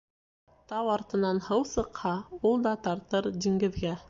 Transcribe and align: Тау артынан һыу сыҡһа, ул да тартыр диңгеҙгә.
Тау 0.71 0.87
артынан 0.93 1.41
һыу 1.49 1.63
сыҡһа, 1.75 2.17
ул 2.51 2.67
да 2.69 2.75
тартыр 2.89 3.31
диңгеҙгә. 3.47 3.99